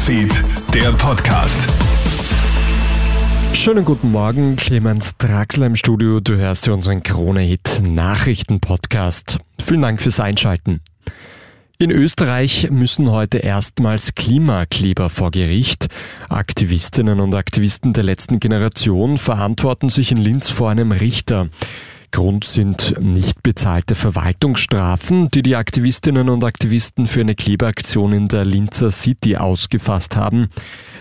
[0.00, 1.68] Newsfeed, der Podcast.
[3.52, 6.20] Schönen guten Morgen, Clemens Draxler im Studio.
[6.20, 9.40] Du hörst hier unseren Krone-Hit Nachrichten-Podcast.
[9.62, 10.80] Vielen Dank fürs Einschalten.
[11.78, 15.88] In Österreich müssen heute erstmals Klimakleber vor Gericht.
[16.30, 21.50] Aktivistinnen und Aktivisten der letzten Generation verantworten sich in Linz vor einem Richter.
[22.12, 28.44] Grund sind nicht bezahlte Verwaltungsstrafen, die die Aktivistinnen und Aktivisten für eine Klebeaktion in der
[28.44, 30.48] Linzer City ausgefasst haben.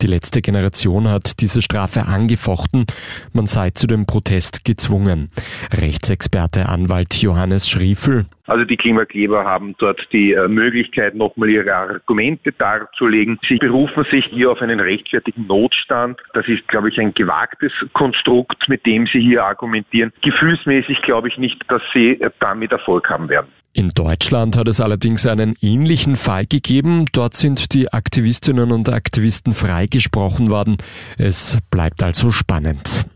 [0.00, 2.86] Die letzte Generation hat diese Strafe angefochten.
[3.32, 5.28] Man sei zu dem Protest gezwungen.
[5.72, 8.26] Rechtsexperte Anwalt Johannes Schriefel.
[8.52, 13.38] Also die Klimakleber haben dort die äh, Möglichkeit, nochmal ihre Argumente darzulegen.
[13.48, 16.20] Sie berufen sich hier auf einen rechtfertigen Notstand.
[16.34, 20.12] Das ist, glaube ich, ein gewagtes Konstrukt, mit dem sie hier argumentieren.
[20.20, 23.46] Gefühlsmäßig glaube ich nicht, dass sie äh, damit Erfolg haben werden.
[23.72, 27.06] In Deutschland hat es allerdings einen ähnlichen Fall gegeben.
[27.10, 30.76] Dort sind die Aktivistinnen und Aktivisten freigesprochen worden.
[31.16, 33.06] Es bleibt also spannend.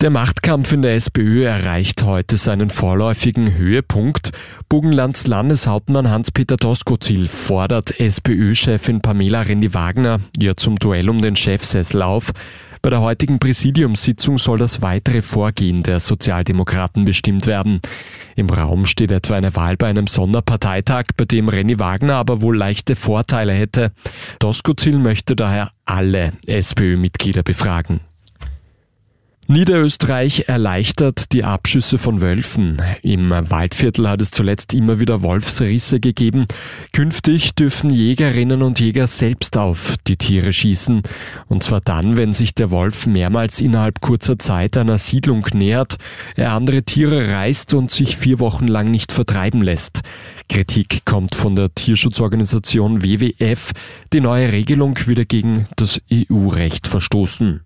[0.00, 4.32] Der Machtkampf in der SPÖ erreicht heute seinen vorläufigen Höhepunkt.
[4.68, 12.32] Burgenlands Landeshauptmann Hans-Peter Doskozil fordert SPÖ-Chefin Pamela Rendi-Wagner ihr zum Duell um den Chefsessel auf.
[12.82, 17.80] Bei der heutigen Präsidiumssitzung soll das weitere Vorgehen der Sozialdemokraten bestimmt werden.
[18.36, 22.58] Im Raum steht etwa eine Wahl bei einem Sonderparteitag, bei dem Renny Wagner aber wohl
[22.58, 23.92] leichte Vorteile hätte.
[24.40, 28.00] Doskozil möchte daher alle SPÖ-Mitglieder befragen.
[29.46, 32.80] Niederösterreich erleichtert die Abschüsse von Wölfen.
[33.02, 36.46] Im Waldviertel hat es zuletzt immer wieder Wolfsrisse gegeben.
[36.92, 41.02] Künftig dürfen Jägerinnen und Jäger selbst auf die Tiere schießen.
[41.46, 45.98] Und zwar dann, wenn sich der Wolf mehrmals innerhalb kurzer Zeit einer Siedlung nähert,
[46.36, 50.00] er andere Tiere reißt und sich vier Wochen lang nicht vertreiben lässt.
[50.48, 53.72] Kritik kommt von der Tierschutzorganisation WWF.
[54.14, 57.60] Die neue Regelung würde gegen das EU-Recht verstoßen.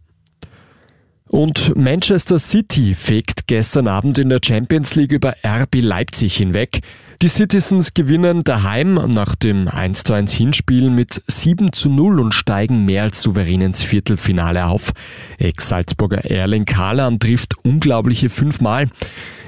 [1.38, 6.80] Und Manchester City fegt gestern Abend in der Champions League über RB Leipzig hinweg.
[7.22, 12.34] Die Citizens gewinnen daheim nach dem 1 zu 1 Hinspiel mit 7 zu 0 und
[12.34, 14.90] steigen mehr als souverän ins Viertelfinale auf.
[15.38, 18.88] Ex-Salzburger Erling Haaland trifft unglaubliche fünfmal.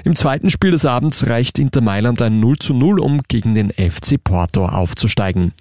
[0.03, 3.69] Im zweiten Spiel des Abends reicht Inter Mailand ein 0 zu 0, um gegen den
[3.69, 5.53] FC Porto aufzusteigen.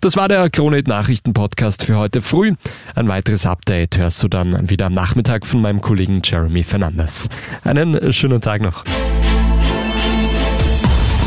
[0.00, 2.54] Das war der Kronet Nachrichten Podcast für heute früh.
[2.94, 7.28] Ein weiteres Update hörst du dann wieder am Nachmittag von meinem Kollegen Jeremy Fernandes.
[7.64, 8.84] Einen schönen Tag noch.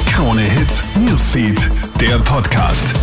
[0.09, 1.69] Krone Hits, Newsfeed,
[1.99, 2.95] der Podcast.